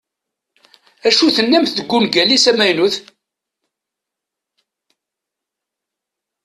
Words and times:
Acu 1.07 1.27
tennamt 1.35 1.75
deg 1.77 1.91
ungal-is 1.97 2.45
amaynut? 2.51 2.95